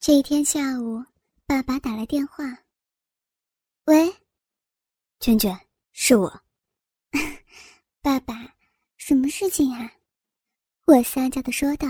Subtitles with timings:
[0.00, 1.04] 这一天下午，
[1.44, 2.44] 爸爸打来电话。
[3.86, 4.14] 喂，
[5.18, 5.58] 娟娟，
[5.90, 6.42] 是我。
[8.00, 8.54] 爸爸，
[8.96, 9.92] 什么事情啊？
[10.84, 11.88] 我撒娇的说道。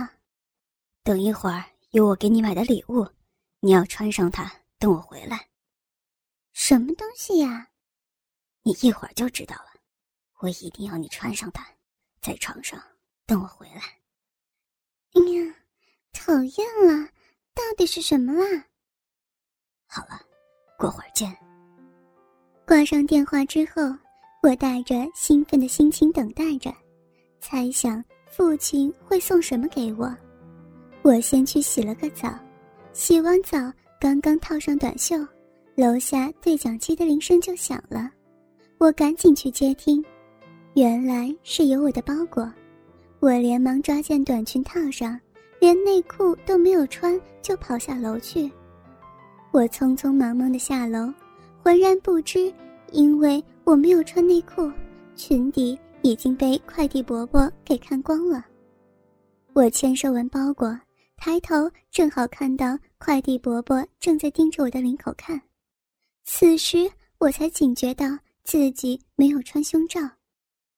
[1.03, 3.07] 等一会儿有我给你买的礼物，
[3.61, 5.47] 你要穿上它，等我回来。
[6.55, 7.69] 什么东西呀？
[8.63, 9.69] 你一会儿就知道了。
[10.39, 11.69] 我一定要你穿上它，
[12.23, 12.83] 在床上
[13.27, 13.83] 等我回来。
[15.13, 15.55] 哎呀，
[16.13, 17.11] 讨厌了！
[17.59, 18.47] 到底是什么啦？
[19.89, 20.21] 好了，
[20.79, 21.37] 过会儿见。
[22.65, 23.83] 挂上电话之后，
[24.45, 26.73] 我带着兴奋的心情等待着，
[27.41, 30.17] 猜想父亲会送什么给我。
[31.03, 32.33] 我先去洗了个澡，
[32.93, 33.59] 洗完澡
[34.01, 35.17] 刚刚套上短袖，
[35.75, 38.09] 楼下对讲机的铃声就响了，
[38.79, 40.05] 我赶紧去接听，
[40.77, 42.49] 原来是有我的包裹，
[43.19, 45.21] 我连忙抓件短裙套上。
[45.61, 48.51] 连内裤都没有穿，就跑下楼去。
[49.51, 51.13] 我匆匆忙忙的下楼，
[51.63, 52.53] 浑然不知，
[52.93, 54.71] 因为我没有穿内裤，
[55.17, 58.45] 裙底已经被快递伯伯给看光了。
[59.55, 60.79] 我签收完包裹，
[61.17, 65.41] 抬头正好看到快递伯伯正在盯着我的领口看。
[66.25, 68.07] 此时我才警觉到
[68.45, 70.01] 自己没有穿胸罩，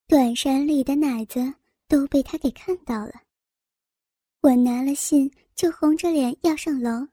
[0.09, 1.53] 短衫里的奶子
[1.89, 3.12] 都被他给看到了。
[4.43, 7.07] 我拿了信，就红着脸要上楼。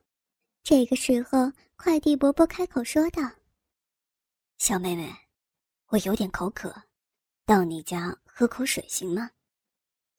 [0.63, 3.21] 这个时候，快递伯伯开口说道
[4.59, 5.13] ：“小妹妹，
[5.87, 6.73] 我有点口渴，
[7.45, 9.29] 到你家喝口水行吗？”“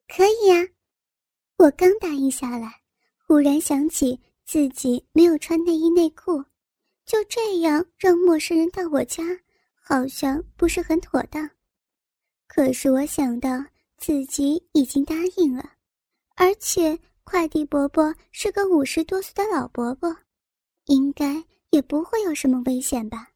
[0.07, 0.69] 可以呀。”
[1.57, 2.83] 我刚答应下来，
[3.27, 6.45] 忽然想起自己没有穿内衣内裤，
[7.07, 9.25] 就这样让陌生人到我家，
[9.75, 11.51] 好像不是很妥当。
[12.47, 13.65] 可是我想到
[13.97, 15.78] 自己已经答应了。
[16.41, 20.17] 而且快递伯伯是个五十多岁的老伯伯，
[20.85, 23.29] 应该也不会有什么危险吧。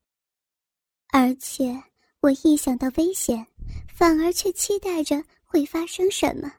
[1.09, 1.83] 而且
[2.21, 3.45] 我一想到危险，
[3.93, 6.53] 反而却期待着会发生什么，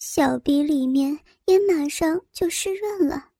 [0.00, 3.30] 小臂里面也马上就湿润了。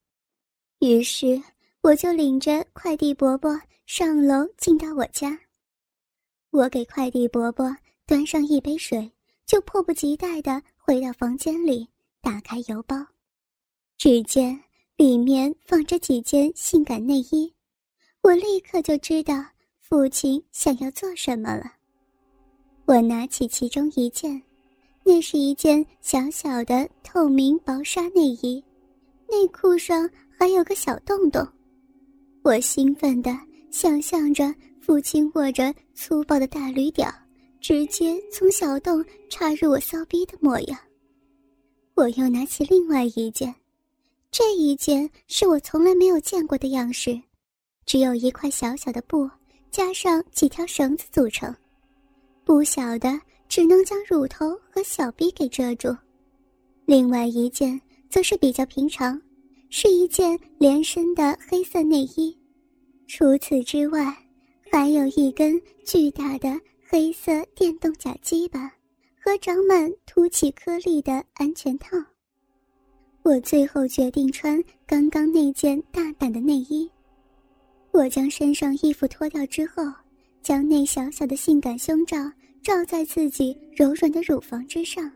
[0.79, 1.43] 于是
[1.81, 5.37] 我就领着快递伯伯上楼进到我家。
[6.51, 7.77] 我给快递伯伯
[8.07, 9.11] 端上一杯水，
[9.45, 11.89] 就迫不及待地回到房间里。
[12.21, 12.97] 打开邮包，
[13.97, 14.59] 只见
[14.97, 17.53] 里面放着几件性感内衣，
[18.23, 19.45] 我立刻就知道
[19.81, 21.73] 父亲想要做什么了。
[22.85, 24.43] 我拿起其中一件，
[25.05, 28.63] 那是一件小小的透明薄纱内衣，
[29.31, 30.09] 内裤上
[30.39, 31.47] 还有个小洞洞。
[32.43, 33.39] 我兴奋地
[33.71, 37.13] 想象着父亲握着粗暴的大驴屌，
[37.61, 40.79] 直接从小洞插入我骚逼的模样。
[41.99, 43.53] 我又拿起另外一件，
[44.31, 47.21] 这一件是我从来没有见过的样式，
[47.87, 49.29] 只有一块小小的布，
[49.69, 51.53] 加上几条绳子组成，
[52.45, 55.89] 不小的只能将乳头和小臂给遮住。
[56.87, 59.21] 另外一件则是比较平常，
[59.69, 62.39] 是一件连身的黑色内衣，
[63.09, 64.17] 除此之外，
[64.71, 68.78] 还有一根巨大的黑色电动假鸡巴。
[69.21, 71.97] 和长满凸起颗粒的安全套。
[73.23, 76.89] 我最后决定穿刚刚那件大胆的内衣。
[77.91, 79.83] 我将身上衣服脱掉之后，
[80.43, 82.17] 将那小小的性感胸罩
[82.63, 85.11] 罩在自己柔软的乳房之上，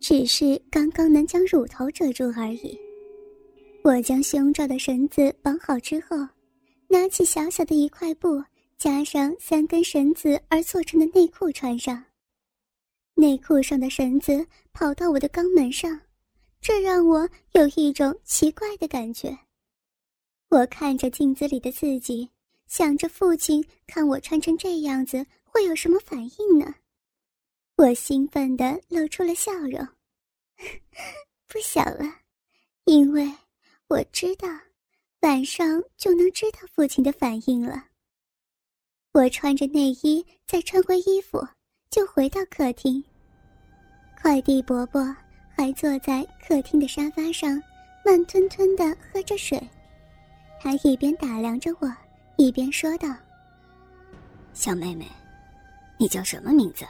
[0.00, 2.78] 只是刚刚能将乳头遮住而已。
[3.82, 6.16] 我将胸罩的绳子绑好之后，
[6.88, 8.42] 拿起小小的一块布，
[8.76, 12.02] 加上三根绳子而做成的内裤穿上。
[13.16, 15.98] 内裤上的绳子跑到我的肛门上，
[16.60, 19.38] 这让我有一种奇怪的感觉。
[20.50, 22.28] 我看着镜子里的自己，
[22.66, 26.74] 想着父亲看我穿成这样子会有什么反应呢？
[27.76, 29.88] 我兴奋地露出了笑容，
[31.46, 32.20] 不小了，
[32.84, 33.32] 因为
[33.88, 34.48] 我知道
[35.20, 37.86] 晚上就能知道父亲的反应了。
[39.12, 41.46] 我穿着内衣，再穿回衣服。
[41.90, 43.04] 就回到客厅。
[44.24, 45.14] 快递伯伯
[45.54, 47.62] 还坐在客厅的沙发上，
[48.02, 49.62] 慢吞吞地喝着水。
[50.58, 51.94] 他一边打量着我，
[52.36, 53.14] 一边说道
[54.54, 55.06] ：“小妹妹，
[55.98, 56.86] 你叫什么名字？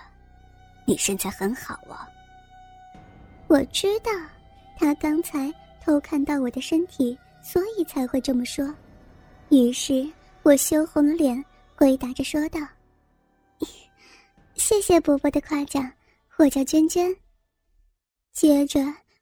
[0.85, 2.09] 你身材很好啊。”
[3.51, 4.13] 我知道，
[4.79, 5.53] 他刚才
[5.85, 8.73] 偷看到我的身体，所以才会这么说。
[9.49, 10.09] 于是
[10.45, 11.45] 我羞红了脸，
[11.75, 12.61] 回答着说道。
[14.55, 15.91] 谢谢伯伯的夸奖，
[16.37, 17.13] 我叫娟娟。
[18.35, 18.81] 接着，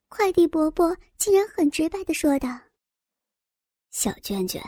[0.09, 2.49] 快递伯伯竟然很直白的说道
[3.93, 4.63] ：“小娟娟，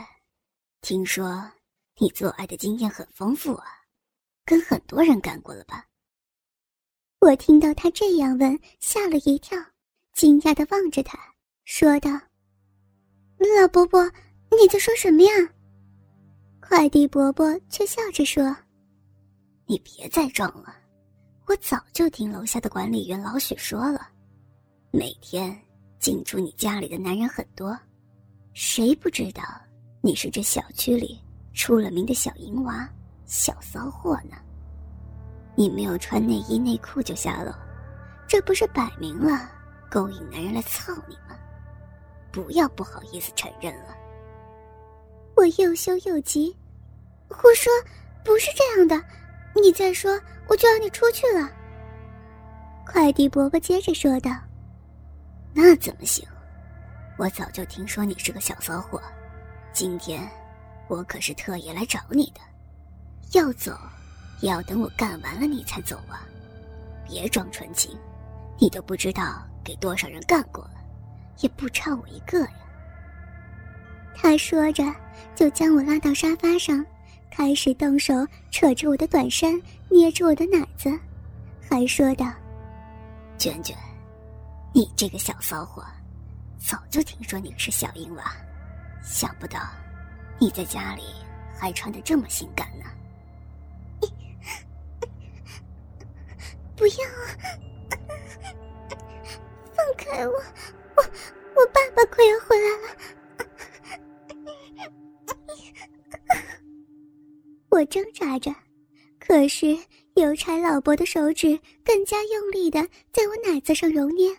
[0.81, 1.51] 听说
[1.99, 3.65] 你做爱的经验很丰富啊，
[4.45, 5.87] 跟很多人干过了吧？
[7.21, 9.57] 我听到他这样问，吓了一跳，
[10.13, 11.17] 惊讶的望着他，
[11.63, 12.11] 说道
[13.59, 14.03] ：“老伯伯，
[14.51, 15.31] 你在说什么呀？”
[16.61, 18.55] 快递伯伯却笑着说
[19.65, 20.75] ：“你别再装了，
[21.47, 24.11] 我早就听楼下的管理员老许说了，
[24.97, 25.53] 每天
[25.99, 27.77] 进出你家里的男人很多，
[28.53, 29.43] 谁不知道
[29.99, 31.19] 你是这小区里
[31.53, 32.89] 出了名的小淫娃、
[33.25, 34.37] 小骚货呢？
[35.53, 37.51] 你没有穿内衣内裤就下楼，
[38.25, 39.51] 这不是摆明了
[39.91, 41.37] 勾引男人来操你吗？
[42.31, 43.93] 不要不好意思承认了。”
[45.35, 46.55] 我又羞又急，
[47.27, 47.69] 胡说，
[48.23, 49.05] 不是这样的，
[49.61, 51.51] 你再说我就让你出去了。
[52.87, 54.31] 快递伯伯接着说道
[55.57, 56.27] ：“那怎么行？
[57.17, 59.01] 我早就听说你是个小骚货，
[59.71, 60.29] 今天
[60.89, 62.41] 我可是特意来找你的，
[63.31, 63.71] 要走
[64.41, 66.27] 也要等我干完了你才走啊！
[67.07, 67.97] 别装纯情，
[68.59, 70.73] 你都不知道给多少人干过了，
[71.39, 72.51] 也不差我一个呀。”
[74.13, 74.83] 他说着，
[75.35, 76.85] 就将我拉到沙发上，
[77.31, 78.13] 开始动手
[78.51, 79.57] 扯着我的短衫，
[79.89, 80.91] 捏着我的奶子，
[81.69, 82.29] 还说道
[83.39, 83.73] ：“娟娟，
[84.75, 85.85] 你这个小骚货，
[86.59, 88.35] 早就听说你是小淫娃，
[89.01, 89.57] 想不到
[90.37, 91.03] 你在家里
[91.57, 92.83] 还穿的这么性感呢。
[96.75, 97.23] 不要啊！
[99.73, 101.01] 放开我，我
[101.55, 102.87] 我爸爸快要回来了。
[107.71, 108.53] ”我挣扎着，
[109.21, 109.67] 可是
[110.15, 114.37] 邮差老伯的手指更加用力的在我奶子上揉捏，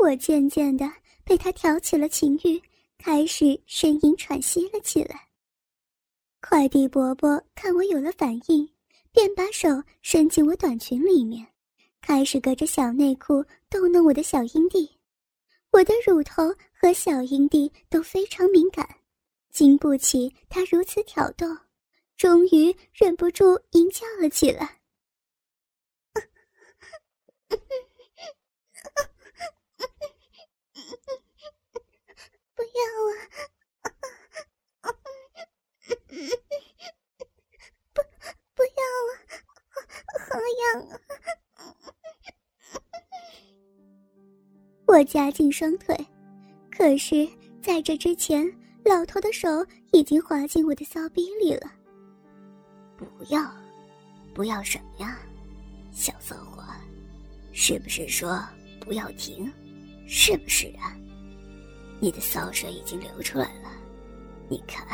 [0.00, 0.90] 我渐渐的
[1.24, 2.60] 被他挑起了情欲，
[2.96, 5.28] 开始呻吟喘息了起来。
[6.40, 8.66] 快递伯伯看我有了反应，
[9.12, 9.68] 便把手
[10.00, 11.46] 伸进我短裙里面，
[12.00, 14.90] 开始隔着小内裤逗弄我的小阴蒂。
[15.70, 18.88] 我的乳头和小阴蒂都非常敏感，
[19.52, 21.46] 经不起他如此挑逗。
[22.16, 24.79] 终于忍不住吟叫了起来
[32.76, 32.82] ：“要
[33.82, 34.92] 啊！
[37.92, 38.02] 不，
[38.54, 39.12] 不要啊！
[40.28, 40.30] 好
[40.60, 40.92] 痒啊！”
[44.86, 45.96] 我夹紧双腿，
[46.70, 47.28] 可是
[47.62, 48.44] 在这之前，
[48.84, 49.48] 老头的手
[49.92, 51.72] 已经滑进我的骚逼里了。
[52.96, 53.54] 不要，
[54.34, 55.18] 不要什么呀，
[55.92, 56.64] 小骚货，
[57.52, 58.44] 是不是说
[58.80, 59.52] 不要停？
[60.08, 60.96] 是不是啊？
[62.00, 63.70] 你的骚水已经流出来了，
[64.48, 64.86] 你看，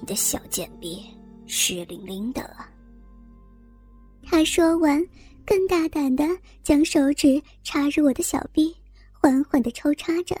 [0.00, 1.04] 你的小贱逼
[1.46, 2.68] 湿淋淋的了。
[4.24, 5.00] 他说完，
[5.46, 6.24] 更大胆的
[6.62, 8.74] 将手指插入我的小臂，
[9.12, 10.34] 缓缓的抽插着。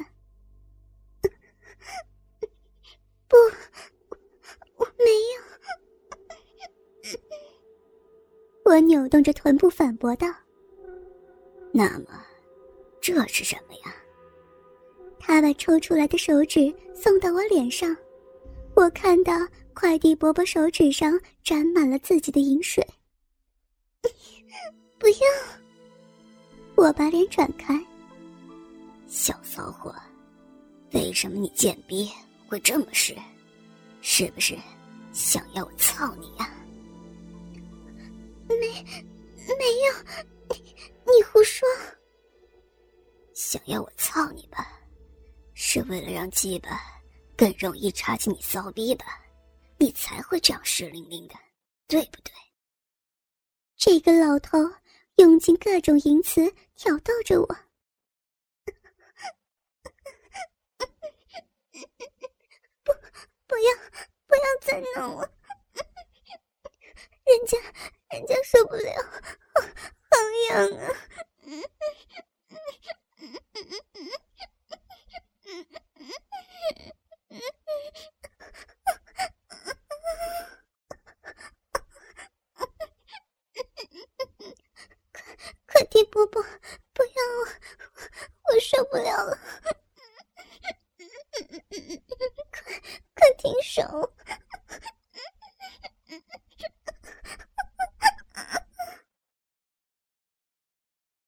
[3.28, 3.36] 不，
[4.76, 5.04] 我没
[5.36, 5.44] 有。
[8.64, 10.26] 我扭动着臀部反驳道
[11.72, 12.24] ：“那么，
[13.00, 13.94] 这是什么呀？”
[15.26, 17.96] 他把抽出来的手指送到我脸上，
[18.74, 19.32] 我看到
[19.72, 22.86] 快递伯伯手指上沾满了自己的饮水。
[25.00, 25.16] 不要！
[26.76, 27.82] 我把脸转开。
[29.08, 29.94] 小骚货，
[30.92, 32.06] 为什么你贱逼
[32.46, 33.16] 会这么湿？
[34.02, 34.54] 是不是
[35.14, 36.54] 想要我操你呀？
[38.46, 40.56] 没，没有，
[41.06, 41.66] 你胡说。
[43.32, 44.70] 想要我操你吧，
[45.54, 46.82] 是为了让鸡巴
[47.36, 49.20] 更容易插进你骚逼吧？
[49.78, 51.34] 你才会这样湿淋淋的，
[51.86, 52.32] 对不对？
[53.76, 54.58] 这个老头
[55.16, 57.46] 用尽各种淫词挑逗着我。
[62.82, 62.92] 不，
[63.46, 63.74] 不要，
[64.26, 65.30] 不要再弄了，
[67.24, 67.58] 人家。
[68.10, 68.92] 人家受不了，
[70.08, 70.16] 好
[70.50, 70.86] 痒啊！
[85.12, 85.24] 快
[85.66, 86.40] 快替波波，
[86.92, 87.48] 不要我，
[88.54, 89.36] 我受不了了！
[92.52, 92.62] 快
[93.16, 93.82] 快停手！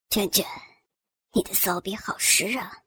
[0.09, 0.45] 娟娟，
[1.33, 2.85] 你的骚逼好湿啊！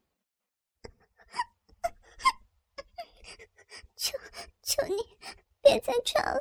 [3.97, 4.19] 求
[4.63, 4.97] 求你
[5.61, 6.41] 别再插了，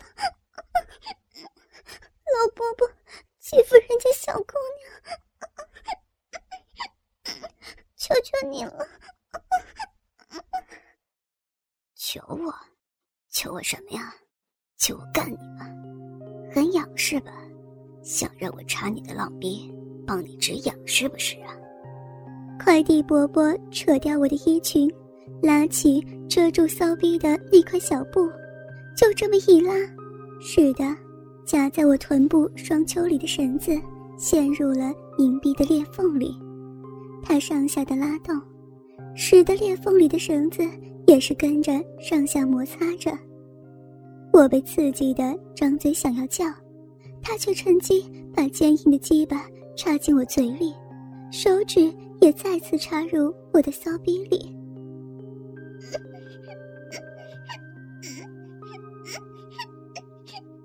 [1.36, 2.90] 老伯伯
[3.38, 4.90] 欺负人家小姑娘，
[7.98, 8.88] 求求你了！
[11.96, 12.79] 求我？
[13.39, 14.13] 求我什么呀？
[14.77, 15.65] 求我干你吗？
[16.51, 17.31] 很痒是吧？
[18.03, 19.74] 想让我插你的浪逼，
[20.05, 21.55] 帮你止痒是不是啊？
[22.62, 24.93] 快递伯伯扯掉我的衣裙，
[25.41, 28.29] 拉起遮住骚逼的那块小布，
[28.93, 29.72] 就这么一拉，
[30.41, 30.84] 使得
[31.46, 33.72] 夹在我臀部双丘里的绳子
[34.17, 36.38] 陷入了隐蔽的裂缝里。
[37.24, 38.38] 他上下的拉动，
[39.15, 40.62] 使得裂缝里的绳子
[41.08, 43.17] 也是跟着上下摩擦着。
[44.32, 46.46] 我被刺激的张嘴想要叫，
[47.22, 49.46] 他却趁机把坚硬的鸡巴
[49.76, 50.74] 插进我嘴里，
[51.32, 51.94] 手指。
[52.22, 54.54] 也再次插入我的骚逼里。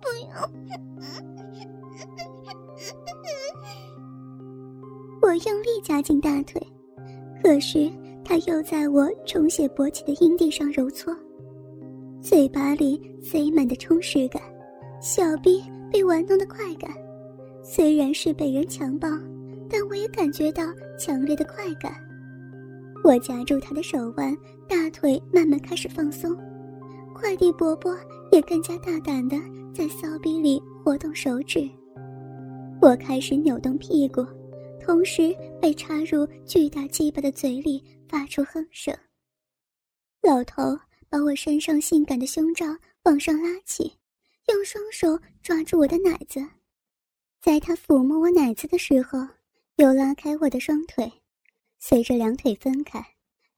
[0.00, 0.50] 不要！
[5.22, 6.60] 我用力夹紧大腿，
[7.40, 7.88] 可是
[8.24, 11.16] 他又在我充血勃起的阴蒂上揉搓，
[12.20, 14.42] 嘴巴里肥满的充实感，
[15.00, 16.92] 小臂被玩弄的快感，
[17.62, 19.08] 虽然是被人强暴。
[19.66, 20.62] 但我也感觉到
[20.96, 21.92] 强烈的快感，
[23.02, 24.36] 我夹住他的手腕，
[24.68, 26.36] 大腿慢慢开始放松，
[27.14, 27.98] 快递伯伯
[28.30, 29.36] 也更加大胆的
[29.74, 31.68] 在骚逼里活动手指。
[32.80, 34.24] 我开始扭动屁股，
[34.80, 38.94] 同时被插入巨大鸡巴的嘴里，发出哼声。
[40.22, 40.62] 老头
[41.08, 42.66] 把我身上性感的胸罩
[43.04, 43.98] 往上拉起，
[44.48, 46.46] 用双手抓住我的奶子，
[47.40, 49.26] 在他抚摸我奶子的时候。
[49.78, 51.12] 又拉开我的双腿，
[51.80, 53.04] 随着两腿分开，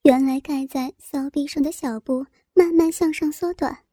[0.05, 2.25] 原来盖在骚逼上的小布
[2.55, 3.85] 慢慢向上缩短，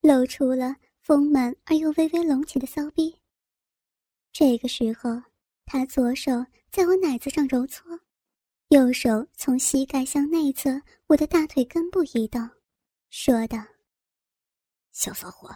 [0.00, 3.16] 露出了丰满而又微微隆起的骚逼。
[4.32, 5.20] 这个时候，
[5.66, 7.98] 他左手在我奶子上揉搓，
[8.68, 12.48] 右手从膝盖向内侧我的大腿根部移动，
[13.10, 13.58] 说道
[14.92, 15.50] ：“小骚货，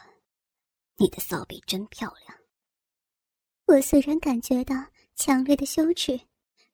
[0.97, 2.38] 你的骚逼真漂亮。”
[3.66, 4.75] 我虽然感觉到。
[5.19, 6.21] 强烈的羞耻，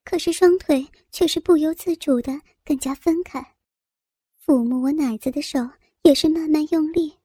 [0.02, 2.32] 可是双腿却是不由自主的
[2.64, 3.38] 更加分开，
[4.44, 5.60] 抚摸我奶子的手
[6.02, 7.16] 也是慢慢用力，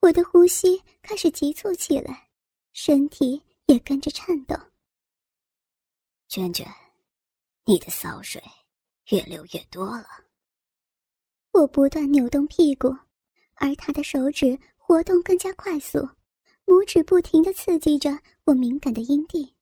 [0.00, 2.30] 我的呼吸开始急促起来，
[2.72, 4.56] 身体也跟着颤抖。
[6.28, 6.66] 娟娟，
[7.66, 8.42] 你的骚水
[9.10, 10.08] 越流越多了。
[11.52, 12.88] 我不断扭动屁股，
[13.56, 15.98] 而他的手指活动更加快速，
[16.66, 19.54] 拇指不停的刺激着我敏感的阴蒂。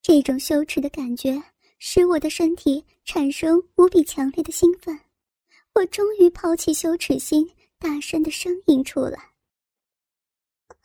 [0.00, 1.42] 这种羞耻的感觉
[1.78, 4.98] 使我的身体产生无比强烈的兴奋，
[5.74, 9.30] 我终于抛弃羞耻心，大声的呻吟出来。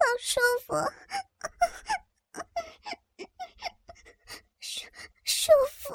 [0.00, 0.74] 好舒服，
[4.60, 4.86] 舒
[5.24, 5.94] 舒服。